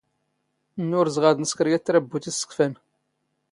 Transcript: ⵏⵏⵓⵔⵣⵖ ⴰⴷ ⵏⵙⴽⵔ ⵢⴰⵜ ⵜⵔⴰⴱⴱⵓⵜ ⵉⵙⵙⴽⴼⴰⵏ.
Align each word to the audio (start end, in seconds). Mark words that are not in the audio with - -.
ⵏⵏⵓⵔⵣⵖ 0.81 1.23
ⴰⴷ 1.29 1.37
ⵏⵙⴽⵔ 1.43 1.65
ⵢⴰⵜ 1.69 1.83
ⵜⵔⴰⴱⴱⵓⵜ 1.83 2.25
ⵉⵙⵙⴽⴼⴰⵏ. 2.29 2.73